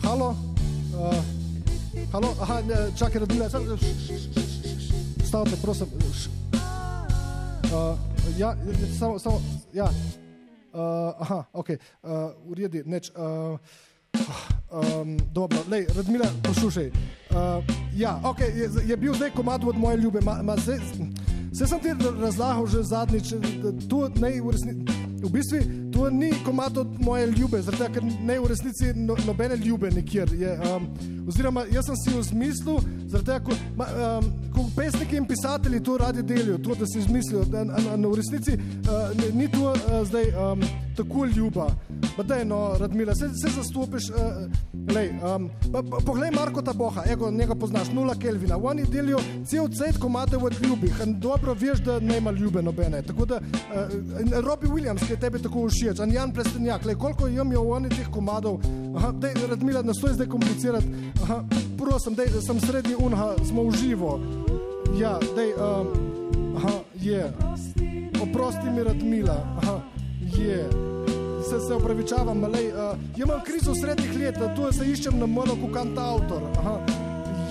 halo? 0.03 0.35
Uh, 0.93 1.24
halo? 2.12 2.35
Aha, 2.41 2.62
ne, 2.62 2.75
čakaj, 2.97 3.19
radile, 3.19 3.50
čakaj. 3.50 3.77
Stavite, 5.27 5.57
prosim. 5.62 5.88
Uh, 7.63 7.97
ja, 8.38 8.55
samo, 9.00 9.19
samo, 9.19 9.41
ja. 9.74 9.85
Uh, 10.74 11.13
aha, 11.19 11.43
ok, 11.53 11.69
uh, 11.69 11.79
uredi, 12.50 12.83
neč. 12.85 13.12
Uh, 13.15 13.59
um, 14.71 15.17
dobro, 15.33 15.59
lej, 15.69 15.85
Radmila, 15.95 16.25
poslušaj. 16.43 16.88
Uh, 17.29 17.63
ja, 17.95 18.19
ok, 18.24 18.39
je, 18.39 18.69
je 18.85 18.97
bil 18.97 19.13
zdaj 19.13 19.31
komad 19.31 19.63
od 19.63 19.77
moje 19.77 19.97
ljube, 19.97 20.21
ma, 20.21 20.41
ma 20.43 20.57
zdaj, 20.57 20.79
Vse 21.55 21.67
sem 21.67 21.79
ti 21.79 21.89
razlagal 22.21 22.67
že 22.67 22.83
zadnjič, 22.83 23.29
da 23.63 23.71
tu 23.88 24.03
ne 24.19 24.29
v 24.41 24.51
resnici. 24.51 24.95
V 25.24 25.29
bistvu 25.31 25.57
to 25.93 26.09
ni 26.09 26.33
komat 26.45 26.77
od 26.77 26.88
moje 27.00 27.27
ljube, 27.31 27.62
zato 27.62 27.88
ker 27.93 28.03
ne 28.03 28.39
v 28.39 28.47
resnici 28.51 28.91
no, 28.95 29.15
nobene 29.27 29.55
ljube 29.55 29.91
nikjer. 29.91 30.33
Je, 30.33 30.51
um, 30.75 30.88
oziroma, 31.27 31.63
jaz 31.71 31.88
sem 31.88 31.95
si 31.95 32.12
v 32.12 32.24
smislu, 32.24 32.75
zato 33.07 33.39
ker 33.47 33.55
um, 33.55 34.27
ko 34.51 34.67
pesniki 34.75 35.15
in 35.15 35.25
pisatelji 35.25 35.79
to 35.83 35.97
radi 35.97 36.24
delijo, 36.24 36.57
to, 36.57 36.75
da 36.75 36.85
si 36.85 37.00
izmislijo, 37.00 37.45
da 37.45 37.63
v 37.63 38.15
resnici 38.15 38.59
uh, 38.59 39.15
ni, 39.15 39.31
ni 39.39 39.47
to 39.47 39.71
uh, 39.71 40.03
zdaj 40.03 40.35
um, 40.35 40.62
tako 40.95 41.25
ljuba. 41.25 41.67
Da 42.27 42.43
no, 42.43 42.75
Radmila, 42.79 43.15
se, 43.15 43.29
se 43.29 43.49
zastopiš. 43.55 44.09
Uh, 44.09 44.15
um, 45.35 45.49
poglej 46.05 46.31
Marko 46.31 46.61
Taboha, 46.61 47.03
ego, 47.11 47.31
njega 47.31 47.55
poznaš, 47.55 47.91
nula 47.93 48.15
Kelvina. 48.15 48.57
Oni 48.63 48.83
delijo 48.83 49.17
cel 49.45 49.67
cvet 49.67 49.97
komate 49.97 50.37
od 50.37 50.53
ljubih. 50.63 51.01
In 51.05 51.19
dobro 51.19 51.53
veš, 51.53 51.79
da 51.79 51.99
ne 51.99 52.17
ima 52.17 52.31
ljube 52.31 52.61
nobene. 52.61 53.01
Tako 53.01 53.25
da 53.25 53.35
uh, 53.35 53.41
Robbie 54.45 54.69
Williams, 54.69 55.05
ki 55.07 55.13
je 55.13 55.19
tebi 55.19 55.41
tako 55.41 55.67
všeč, 55.69 55.99
in 55.99 56.13
Jan 56.13 56.33
Prestenjak, 56.33 56.85
lej, 56.85 56.95
koliko 56.95 57.27
imajo 57.27 57.61
oni 57.61 57.89
teh 57.89 58.09
komadov. 58.11 58.59
Aha, 58.95 59.11
dej, 59.11 59.33
Radmila, 59.49 59.81
ne 59.81 59.93
stoj 59.93 60.13
zdaj 60.13 60.27
komplicirati. 60.27 60.87
Aha, 61.23 61.43
prosim, 61.77 62.15
dej, 62.15 62.31
sem 62.47 62.59
srednji 62.59 62.95
unha, 62.95 63.33
smo 63.43 63.63
v 63.63 63.75
živo. 63.75 64.19
Ja, 64.99 65.19
dej, 65.35 65.53
um, 65.59 65.91
aha, 66.57 66.79
je. 66.95 67.19
Yeah. 67.19 67.55
Oprosti 68.21 68.69
mi, 68.69 68.83
Radmila. 68.83 69.35
Aha, 69.61 69.73
je. 69.73 69.94
Yeah 70.34 70.86
se, 71.50 71.67
se 71.67 71.74
upravičavam, 71.74 72.39
malej, 72.39 72.67
uh, 72.67 72.98
imam 73.17 73.41
krizo 73.46 73.75
srednjih 73.75 74.17
let, 74.17 74.36
tu 74.55 74.72
se 74.74 74.86
iščem 74.91 75.20
na 75.20 75.25
mono 75.25 75.55
kot 75.62 75.74
kantautor. 75.74 76.41
Aha, 76.58 76.79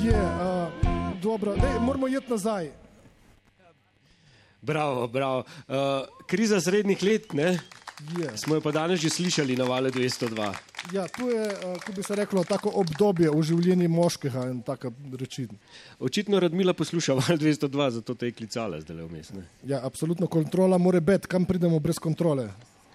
je, 0.02 0.18
uh, 0.18 1.22
dobro, 1.22 1.54
Dej, 1.54 1.78
moramo 1.80 2.08
iti 2.08 2.30
nazaj. 2.30 2.70
Bravo, 4.62 5.06
bravo. 5.06 5.44
Uh, 5.68 5.74
kriza 6.26 6.60
srednjih 6.60 7.02
let, 7.02 7.32
ne? 7.32 7.58
Je. 8.18 8.36
Smo 8.36 8.54
jo 8.54 8.60
pa 8.60 8.72
danes 8.72 9.00
že 9.00 9.10
slišali 9.10 9.56
na 9.56 9.64
vale 9.64 9.90
202. 9.90 10.73
Ja, 10.92 11.06
to 11.08 11.30
je, 11.30 11.44
uh, 11.48 11.78
kot 11.80 11.96
bi 11.96 12.02
se 12.02 12.14
reklo, 12.14 12.44
tako 12.44 12.72
obdobje 12.82 13.30
v 13.32 13.42
življenju 13.42 13.88
moškega 13.88 14.44
in 14.50 14.60
tako 14.66 14.92
reči. 15.16 15.46
Očitno 15.98 16.40
Radmila 16.40 16.74
posluša 16.76 17.16
val 17.16 17.40
202, 17.40 17.88
zato 17.98 18.14
te 18.14 18.28
je 18.28 18.36
klicala 18.36 18.80
zdaj 18.82 18.96
le 18.96 19.08
vmes. 19.08 19.32
Ja, 19.64 19.80
absolutno 19.86 20.26
kontrola 20.26 20.78
mora 20.78 21.00
biti, 21.00 21.30
kam 21.30 21.48
pridemo 21.48 21.80
brez 21.80 21.98
kontrole. 22.02 22.50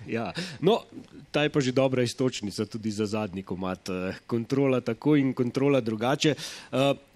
Ja. 0.08 0.29
No, 0.62 0.84
ta 1.31 1.43
je 1.43 1.51
pa 1.53 1.62
že 1.62 1.74
dobra 1.75 2.03
istočnica 2.05 2.65
tudi 2.65 2.91
za 2.91 3.05
zadnji 3.05 3.43
komat. 3.43 3.89
Kontrola 4.27 4.81
tako 4.81 5.15
in 5.15 5.34
kontrola 5.34 5.81
drugače. 5.81 6.36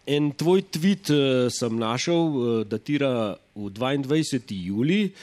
En 0.05 0.31
tvoj 0.35 0.65
tweet 0.67 1.13
sem 1.49 1.77
našel, 1.79 2.65
datira 2.67 3.37
v 3.55 3.69
22. 3.71 4.59
juli. 4.67 5.13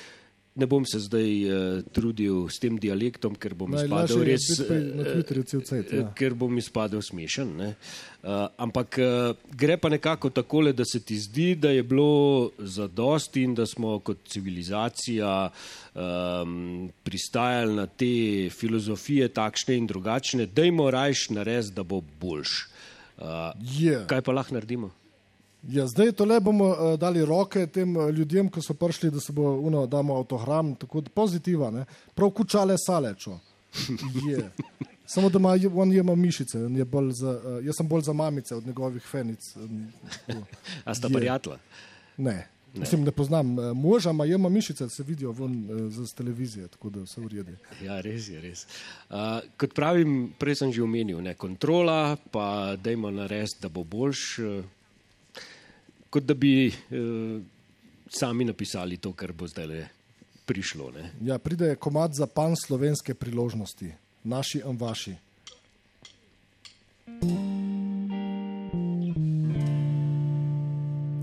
Ne 0.59 0.67
bom 0.67 0.83
se 0.83 0.99
zdaj 0.99 1.29
uh, 1.47 1.83
trudil 1.95 2.49
s 2.51 2.59
tem 2.59 2.75
dialektom, 2.75 3.37
ker 3.39 3.55
bom 3.55 3.71
izpadel 3.79 4.25
res. 4.27 4.49
Cvet, 4.59 5.93
ja. 5.95 6.09
Ker 6.19 6.35
bom 6.35 6.59
izpadel 6.59 7.05
smešen. 7.07 7.53
Uh, 7.61 8.49
ampak 8.59 8.99
uh, 8.99 9.31
gre 9.55 9.79
pa 9.79 9.89
nekako 9.93 10.33
takole, 10.35 10.75
da 10.75 10.85
se 10.85 10.99
ti 11.07 11.21
zdi, 11.23 11.55
da 11.55 11.71
je 11.71 11.87
bilo 11.87 12.51
za 12.59 12.91
dosti 12.91 13.47
in 13.47 13.55
da 13.55 13.67
smo 13.67 14.01
kot 14.03 14.27
civilizacija 14.27 15.33
um, 15.95 16.91
pristajali 17.07 17.79
na 17.79 17.87
te 17.87 18.51
filozofije 18.51 19.31
takšne 19.31 19.79
in 19.79 19.87
drugačne. 19.87 20.51
Dajmo 20.51 20.91
rajš 20.91 21.29
narediti, 21.39 21.79
da 21.79 21.87
bo 21.87 22.03
boljš. 22.21 22.67
Uh, 23.21 23.55
yeah. 23.79 24.03
Kaj 24.11 24.27
pa 24.27 24.35
lahko 24.35 24.59
naredimo? 24.59 24.91
Ja, 25.69 25.87
zdaj 25.87 26.13
to 26.13 26.25
le 26.25 26.41
bomo 26.41 26.69
uh, 26.69 26.99
dali 26.99 27.25
roke 27.25 27.67
tem 27.67 27.97
uh, 27.97 28.09
ljudem, 28.11 28.49
ki 28.51 28.63
so 28.65 28.75
prišli, 28.75 29.11
da 29.11 29.21
se 29.21 29.33
bo 29.33 29.53
uno, 29.61 29.87
damo 29.87 30.17
avtogram, 30.17 30.75
tako 30.75 31.03
pozitiva, 31.15 31.71
ne? 31.71 31.85
prav 32.15 32.31
kučale 32.31 32.77
salečo. 32.79 33.39
yeah. 34.27 34.49
Samo 35.07 35.29
da 35.29 35.39
ima, 35.39 35.57
on 35.75 35.93
ima 35.93 36.15
mišice, 36.15 36.59
je 36.59 36.87
za, 37.13 37.31
uh, 37.31 37.65
jaz 37.65 37.77
sem 37.77 37.89
bolj 37.89 38.03
za 38.03 38.13
mamice 38.13 38.55
od 38.55 38.67
njegovih 38.67 39.03
fenic. 39.03 39.57
Um, 39.57 39.93
A 40.85 40.95
sta 40.95 41.09
prijatelja? 41.09 41.59
Ne. 42.17 42.47
Ne. 42.75 42.81
Mislim, 42.81 43.05
ne 43.05 43.11
poznam 43.11 43.47
moža, 43.75 44.11
ima 44.11 44.27
ima 44.27 44.49
mišice, 44.49 44.89
se 44.89 45.03
vidijo 45.03 45.33
ven 45.33 45.69
z 45.91 46.15
televizije, 46.15 46.69
tako 46.69 46.91
da 46.91 47.07
se 47.07 47.21
uredi. 47.21 47.57
Ja, 47.83 48.01
res 48.01 48.29
je, 48.29 48.41
res. 48.41 48.67
Uh, 49.11 49.17
kot 49.59 49.75
pravim, 49.75 50.33
prej 50.39 50.55
sem 50.55 50.73
že 50.73 50.83
omenil, 50.83 51.19
ne 51.23 51.35
kontrola, 51.35 52.17
pa 52.31 52.77
dajmo 52.77 53.11
narediti, 53.11 53.59
da 53.63 53.69
bo 53.69 53.85
boljš. 53.85 54.39
Kot 56.11 56.25
da 56.27 56.35
bi 56.35 56.69
uh, 56.69 57.43
sami 58.11 58.45
napisali 58.45 58.97
to, 58.97 59.13
kar 59.13 59.33
bo 59.33 59.47
zdaj 59.47 59.87
prišlo. 60.47 60.93
Ja, 61.23 61.39
pride 61.39 61.77
komad 61.77 62.15
za 62.15 62.27
pan 62.27 62.57
slovenske 62.57 63.15
priložnosti, 63.15 63.93
naši 64.25 64.63
in 64.67 64.77
vaši. 64.77 65.15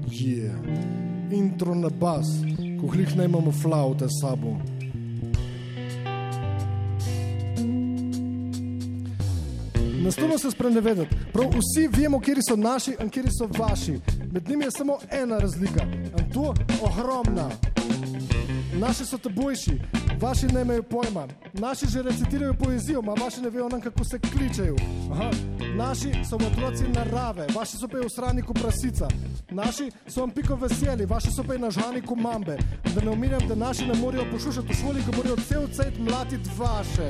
Yeah. 0.07 0.55
Intro 1.31 1.75
na 1.75 1.89
bas. 1.89 2.25
ko 2.81 2.95
jih 2.95 3.15
ne 3.17 3.25
imamo 3.25 3.51
flaute 3.51 4.05
s 4.07 4.21
sabo. 4.21 4.55
Nastavno 10.03 10.37
se 10.37 10.51
sprenevedati. 10.51 11.15
Prav 11.33 11.49
vsi 11.49 11.87
vemo, 11.87 12.19
kje 12.19 12.35
so 12.49 12.55
naši 12.55 12.95
in 13.01 13.09
kje 13.09 13.23
so 13.39 13.49
vaši. 13.59 13.99
Med 14.37 14.49
njimi 14.49 14.65
je 14.65 14.71
samo 14.71 14.97
ena 15.11 15.37
razlika 15.37 15.83
in 16.19 16.31
to 16.33 16.53
ogromna. 16.81 17.49
Naši 18.73 19.05
so 19.05 19.17
te 19.17 19.29
boljši, 19.29 19.79
vaši 20.21 20.45
ne 20.47 20.61
imajo 20.61 20.83
pojma. 20.83 21.27
Naši 21.53 21.85
že 21.87 22.01
recitirajo 22.01 22.53
poezijo, 22.53 23.01
a 23.07 23.23
vaši 23.23 23.41
ne 23.41 23.49
vejo, 23.49 23.69
nam, 23.69 23.81
kako 23.81 24.03
se 24.03 24.19
kličejo. 24.19 24.75
Aha. 25.11 25.31
Naši 25.75 26.11
so 26.29 26.35
otroci 26.35 26.83
narave, 26.83 27.47
vaši 27.55 27.77
so 27.77 27.87
pa 27.87 27.97
v 27.97 28.09
strani 28.09 28.41
kot 28.41 28.61
prasica. 28.61 29.07
Naši 29.49 29.91
so 30.07 30.21
vam 30.21 30.29
piko 30.29 30.55
veseli, 30.55 31.05
vaši 31.05 31.31
so 31.31 31.43
pa 31.43 31.57
nažani 31.57 32.01
kot 32.01 32.17
mambe. 32.17 32.57
Da 32.95 33.01
ne 33.01 33.09
omenjam, 33.09 33.47
da 33.47 33.55
naši 33.55 33.87
ne 33.87 33.95
morejo 33.95 34.31
poslušati 34.31 34.67
v 34.67 34.77
šoli, 34.81 35.01
ko 35.05 35.17
morajo 35.17 35.35
cel 35.47 35.67
cel 35.73 35.91
mlatiti 35.99 36.49
vaše. 36.57 37.09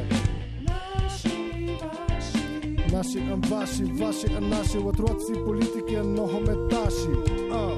Naši, 2.98 3.20
in 3.20 3.42
vaši, 3.50 3.84
vaši, 3.84 4.27
in 4.38 4.50
naši 4.50 4.77
otroci, 4.77 5.34
politiki 5.46 5.94
in 5.94 6.13
nogometaši. 6.16 7.13
Uh. 7.54 7.77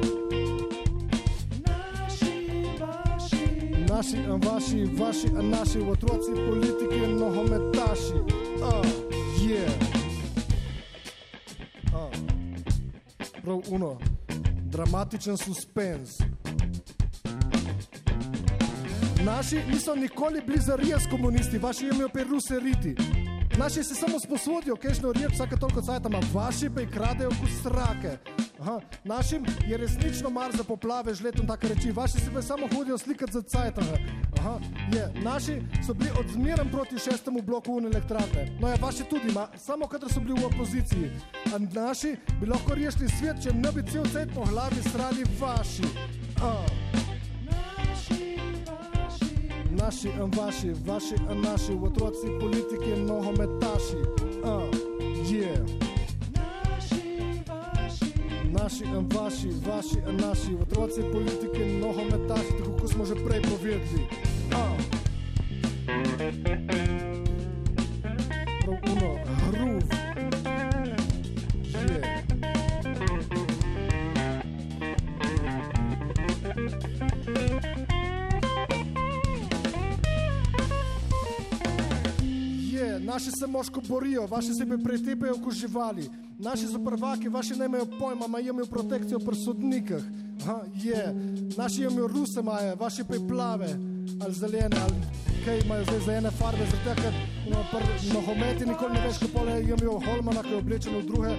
Naši, 3.89 4.17
in 4.17 4.41
vaši, 4.41 4.85
vaši, 4.97 5.27
in 5.27 5.49
naši 5.49 5.79
otroci, 5.79 6.31
politiki 6.49 7.03
in 7.03 7.17
nogometaši. 7.17 8.13
Uh. 8.63 8.85
Yeah. 9.43 9.71
Uh. 11.93 12.11
Prav 13.43 13.61
uno, 13.69 13.97
dramatičen 14.71 15.37
suspens. 15.37 16.17
Naši 19.25 19.61
niso 19.71 19.95
nikoli 19.95 20.41
bili 20.47 20.59
za 20.59 20.75
res 20.75 21.03
komunisti, 21.11 21.57
vaši 21.57 21.85
imajo 21.85 22.09
pa 22.09 22.23
ruse 22.23 22.59
riti. 22.59 23.18
Naši 23.57 23.83
se 23.83 23.95
samo 23.95 24.19
sposodijo, 24.19 24.75
kajšno 24.75 25.11
riječ 25.11 25.33
vsake 25.33 25.55
toliko 25.55 25.81
cajt, 25.81 26.05
ima 26.05 26.19
vaši 26.33 26.69
pa 26.69 26.81
jih 26.81 26.89
kradejo 26.89 27.29
kot 27.29 27.49
strake. 27.59 28.17
Aha, 28.61 28.79
našim 29.03 29.45
je 29.67 29.77
resnično 29.77 30.29
mar 30.29 30.51
za 30.57 30.63
poplave, 30.63 31.13
žletom 31.13 31.47
tako 31.47 31.67
reči, 31.67 31.91
vaši 31.91 32.19
se 32.19 32.31
pa 32.33 32.41
samo 32.41 32.67
hodijo 32.75 32.97
slikati 32.97 33.31
za. 33.33 33.41
Aha, 34.39 34.59
je, 34.93 35.21
naši 35.23 35.61
so 35.87 35.93
bili 35.93 36.09
odzmeren 36.19 36.71
proti 36.71 36.99
šestemu 36.99 37.41
bloku 37.41 37.73
un 37.73 37.85
elektrarne. 37.85 38.57
No 38.59 38.67
ja, 38.67 38.75
vaši 38.81 39.03
tudi, 39.09 39.31
ma, 39.33 39.47
samo 39.57 39.87
kadar 39.87 40.13
so 40.13 40.19
bili 40.19 40.41
v 40.41 40.45
opoziciji. 40.45 41.11
A 41.55 41.81
naši 41.81 42.15
bi 42.41 42.47
lahko 42.47 42.75
rešili 42.75 43.09
svet, 43.09 43.43
če 43.43 43.53
ne 43.53 43.71
bi 43.71 43.91
cel 43.91 44.05
cajt 44.13 44.29
po 44.35 44.45
glavi 44.45 44.81
strali 44.89 45.23
vaši. 45.39 45.83
Uh. 46.43 47.08
Naši 49.79 50.07
in 50.07 50.31
vaši, 50.37 50.73
vaši 50.85 51.15
in 51.31 51.41
naši, 51.41 51.73
otroci, 51.83 52.27
politiki 52.39 53.01
nogometaši. 53.01 53.97
Uh, 54.43 54.63
yeah. 55.31 55.59
Naši 58.51 58.83
in 58.83 59.09
vaši, 59.15 59.49
vaši 59.67 59.99
in 60.09 60.17
naši, 60.17 60.55
otroci, 60.61 61.01
politiki 61.11 61.79
nogometaši, 61.81 62.51
tako 62.57 62.77
kot 62.79 62.89
smo 62.89 63.05
že 63.05 63.15
prej 63.15 63.41
povedali. 63.41 64.07
Uh. 64.51 64.88
Moško 83.49 83.81
borijo, 83.87 84.27
vaši 84.27 84.53
se 84.53 84.65
pretepajo 84.83 85.35
kot 85.43 85.53
živali, 85.53 86.09
naši 86.39 86.67
so 86.67 86.79
prvaki, 86.85 87.29
vaši 87.29 87.55
ne 87.55 87.65
imajo 87.65 87.85
pojma, 87.99 88.39
imajo 88.39 88.65
protekcijo 88.65 89.19
pri 89.19 89.35
sodnikih. 89.35 90.03
Aha, 90.41 90.61
je, 90.73 91.15
naši 91.57 91.83
imajo 91.83 92.07
ruse 92.07 92.41
maje, 92.41 92.75
vaši 92.75 93.03
pa 93.03 93.15
plave. 93.27 93.69
Ali 94.21 94.33
zelene 94.33 94.77
ali 94.83 94.95
kaj 95.45 95.59
imajo 95.59 95.83
zdaj 95.83 95.99
za 95.99 96.13
ene 96.13 96.31
farbe, 96.31 96.65
zato 96.71 97.01
ker 97.01 97.13
na 97.49 97.57
nohometi 98.13 98.65
nikoli 98.65 98.93
ne 98.93 99.07
veš, 99.07 99.17
kako 99.17 99.45
le 99.45 99.61
imajo 99.61 99.99
Holmana, 100.05 100.41
ki 100.43 100.49
je 100.49 100.57
oblečen 100.57 100.95
v 100.95 101.05
druge 101.05 101.29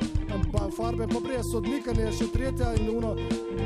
pa 0.53 0.69
farbe, 0.77 1.07
pa 1.07 1.21
prije 1.25 1.43
sodnika 1.53 1.91
je 1.91 2.13
še 2.13 2.27
tretja 2.33 2.75
in 2.75 2.91
uno, 2.97 3.15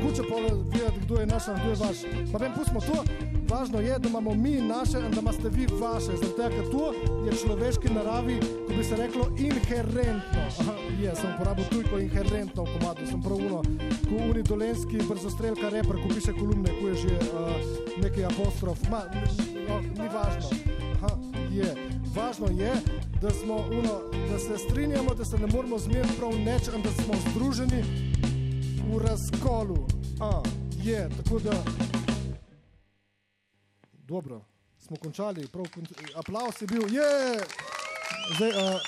kuče 0.01 0.23
pole 0.29 0.51
videti, 0.73 0.99
kdo 1.05 1.19
je 1.19 1.25
naš, 1.25 1.43
kdo 1.43 1.69
je 1.69 1.75
vaš. 1.79 1.97
Pa 2.31 2.37
vem, 2.37 2.53
pustimo 2.53 2.81
to, 2.81 3.03
važno 3.49 3.79
je, 3.79 3.99
da 3.99 4.09
imamo 4.09 4.33
mi 4.33 4.61
naše 4.61 4.97
in 4.99 5.11
da 5.11 5.21
imate 5.21 5.49
vi 5.49 5.67
vaše, 5.81 6.17
zato 6.21 6.49
ker 6.49 6.65
to 6.71 6.93
je 7.25 7.37
človeški 7.43 7.93
naravi, 7.93 8.39
ko 8.67 8.73
bi 8.77 8.83
se 8.83 8.95
reklo 8.95 9.27
inherentno. 9.37 10.41
Aha, 10.59 10.73
je, 11.01 11.15
sem 11.15 11.33
uporabil 11.35 11.65
tujko 11.71 11.99
inherentno 11.99 12.63
v 12.63 12.77
komadu, 12.79 13.07
sem 13.09 13.21
prav 13.21 13.37
uno, 13.37 13.61
ko 14.09 14.15
uni 14.29 14.43
dolenski 14.43 14.97
brzostrelka 15.09 15.69
reper, 15.69 16.01
ko 16.01 16.13
piše 16.15 16.33
kolumne, 16.33 16.69
ko 16.79 16.87
je 16.87 16.95
že 16.95 17.17
uh, 17.17 17.49
neki 18.03 18.25
apostrof, 18.25 18.79
ma, 18.89 19.03
no, 19.67 19.81
ni 19.81 20.09
važno. 20.13 20.49
Aha, 20.95 21.17
je. 21.51 21.75
Važno 22.15 22.47
je, 22.47 22.71
da, 23.21 23.29
smo, 23.29 23.55
uno, 23.55 23.99
da 24.31 24.39
se 24.39 24.57
strinjamo, 24.57 25.13
da 25.15 25.25
se 25.25 25.37
ne 25.37 25.47
moramo 25.47 25.79
zmeriti 25.79 26.15
prav 26.17 26.31
neč 26.31 26.69
in 26.75 26.81
da 26.81 26.91
smo 27.03 27.13
združeni 27.31 27.83
v 28.91 28.99
razkolu. 29.07 29.87
A, 30.19 30.41
je, 30.83 31.09
tako 31.17 31.39
da. 31.39 31.94
Dobro, 34.15 34.45
smo 34.79 34.97
končali, 34.97 35.47
prav 35.47 35.65
kon... 35.73 35.87
aplaus 36.15 36.61
je 36.61 36.67
bil, 36.67 36.83
je! 36.93 37.39
Zdaj 38.35 38.49
uh, 38.49 38.81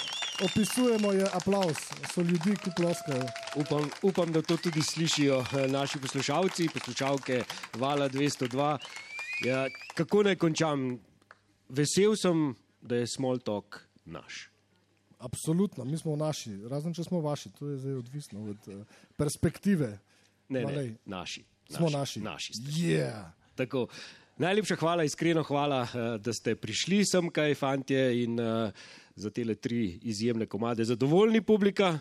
opisujemo, 0.46 1.12
je 1.12 1.26
aplaus, 1.34 1.82
so 2.14 2.22
ljudi, 2.22 2.54
ki 2.64 2.72
ploskajo. 2.78 3.26
Upam, 3.60 3.90
upam, 4.08 4.32
da 4.32 4.42
to 4.42 4.56
tudi 4.58 4.82
slišijo 4.82 5.42
eh, 5.42 5.68
naši 5.68 6.00
poslušalci, 6.00 6.70
poslušalke 6.74 7.42
Vala 7.76 8.08
202. 8.10 8.78
Ja, 9.46 9.66
kako 9.96 10.24
naj 10.24 10.36
končam? 10.36 10.86
Vesel 11.70 12.16
sem, 12.16 12.54
da 12.82 12.96
je 12.96 13.08
small 13.08 13.44
talk 13.44 13.82
naš. 14.06 14.48
Absolutno, 15.20 15.86
mi 15.86 15.98
smo 15.98 16.16
naši, 16.16 16.56
razen 16.72 16.96
če 16.96 17.04
smo 17.04 17.20
vaši, 17.20 17.52
to 17.60 17.68
je 17.74 17.82
zdaj 17.84 18.00
odvisno 18.00 18.48
od 18.56 18.72
uh, 18.72 18.86
perspektive. 19.18 19.98
Ne, 20.48 20.64
ne, 20.64 20.88
naši. 21.06 21.44
Smo 21.70 21.90
naši. 21.90 22.24
Naši. 22.24 22.54
Yeah. 22.80 23.28
Tako, 23.56 23.90
najlepša 24.38 24.76
hvala, 24.80 25.04
iskreno 25.04 25.44
hvala, 25.44 25.82
uh, 25.84 26.06
da 26.22 26.34
ste 26.34 26.56
prišli 26.56 27.06
sem, 27.06 27.30
kaj 27.34 27.56
fantje 27.56 28.24
in 28.24 28.40
uh, 28.40 28.70
za 29.16 29.30
tele 29.30 29.56
tri 29.56 30.00
izjemne 30.04 30.46
komade. 30.46 30.86
Zadovoljni 30.86 31.42
publika? 31.42 32.00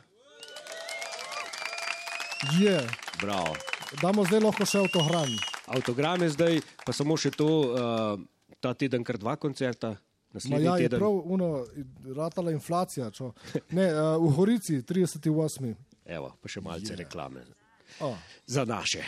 Je. 2.60 2.70
Yeah. 2.70 3.06
Bravo. 3.20 3.56
Damo 4.02 4.24
zdaj 4.24 4.40
lahko 4.44 4.66
še 4.68 4.82
avtogram. 4.84 5.30
Avtograme 5.72 6.28
zdaj, 6.28 6.60
pa 6.84 6.92
samo 6.92 7.16
še 7.16 7.32
to, 7.32 7.48
uh, 7.48 8.50
ta 8.60 8.74
teden 8.74 9.04
kar 9.06 9.16
dva 9.18 9.36
koncerta. 9.40 9.96
Ma 10.50 10.58
ja, 10.60 10.74
je 10.76 10.90
prav, 10.92 11.22
uno, 11.32 11.64
ratala 12.16 12.52
inflacija. 12.52 13.08
Čo? 13.10 13.32
Ne, 13.72 13.88
uh, 13.88 14.16
v 14.20 14.32
Horici 14.36 14.82
38. 14.84 15.72
Evo, 16.04 16.34
pa 16.42 16.52
še 16.52 16.60
malce 16.60 16.98
reklame. 16.98 17.46
Oh. 18.04 18.18
Za 18.44 18.66
naše. 18.68 19.00